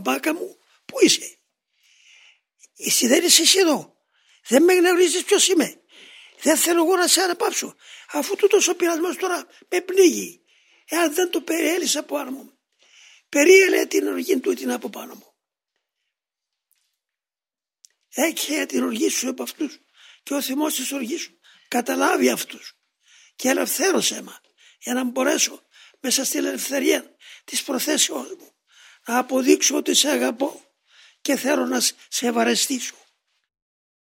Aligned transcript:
μπαμπάκα 0.00 0.34
μου, 0.34 0.58
πού 0.84 1.04
είσαι; 1.04 1.38
Εσύ 2.76 3.06
δεν 3.06 3.24
είσαι 3.24 3.42
εσύ 3.42 3.58
εδώ. 3.58 3.96
Δεν 4.48 4.62
με 4.62 4.74
γνωρίζεις 4.74 5.24
ποιος 5.24 5.48
είμαι. 5.48 5.80
Δεν 6.40 6.56
θέλω 6.56 6.84
εγώ 6.84 6.96
να 6.96 7.06
σε 7.06 7.20
αναπαύσω. 7.20 7.76
Αφού 8.12 8.36
τούτος 8.36 8.68
ο 8.68 8.76
πειρασμός 8.76 9.16
τώρα 9.16 9.46
με 9.68 9.80
πνίγει. 9.80 10.40
Εάν 10.84 11.14
δεν 11.14 11.30
το 11.30 11.40
περιέλυσα 11.40 12.00
από 12.00 12.14
πάνω 12.14 12.30
μου. 12.30 12.58
Περίελε 13.28 13.86
την 13.86 14.06
οργή 14.06 14.40
του 14.40 14.54
την 14.54 14.72
από 14.72 14.90
πάνω 14.90 15.14
μου. 15.14 15.34
Έχει 18.14 18.66
την 18.66 18.82
οργή 18.82 19.08
σου 19.08 19.28
από 19.28 19.42
αυτούς 19.42 19.78
και 20.22 20.34
ο 20.34 20.42
θυμός 20.42 20.74
της 20.74 20.92
οργής 20.92 21.22
σου 21.22 21.38
καταλάβει 21.68 22.30
αυτούς 22.30 22.78
και 23.36 23.48
ελευθέρωσέ 23.48 24.22
με 24.22 24.40
για 24.78 24.94
να 24.94 25.04
μπορέσω 25.04 25.62
μέσα 26.00 26.24
στην 26.24 26.44
ελευθερία 26.44 27.16
της 27.44 27.62
προθέσεώς 27.62 28.36
μου 28.38 28.53
να 29.06 29.18
αποδείξω 29.18 29.76
ότι 29.76 29.94
σε 29.94 30.08
αγαπώ 30.08 30.60
και 31.20 31.36
θέλω 31.36 31.66
να 31.66 31.80
σε 32.08 32.26
ευαρεστήσω. 32.26 32.94